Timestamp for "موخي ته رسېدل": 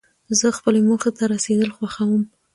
0.87-1.69